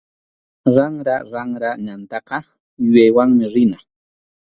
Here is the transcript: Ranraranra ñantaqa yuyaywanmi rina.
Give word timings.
Ranraranra 0.75 1.69
ñantaqa 1.85 2.37
yuyaywanmi 2.83 3.45
rina. 3.53 3.77